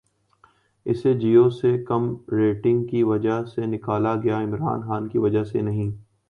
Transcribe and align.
اسے 0.85 1.13
جیو 1.13 1.49
سے 1.51 1.77
کم 1.83 2.03
ریٹننگ 2.31 2.83
کی 2.87 3.03
وجہ 3.03 3.37
سے 3.45 3.65
نکالا 3.65 4.15
گیا، 4.23 4.39
عمران 4.39 4.81
خان 4.87 5.07
کی 5.09 5.17
وجہ 5.17 5.43
سے 5.43 5.61
نہیں 5.61 5.91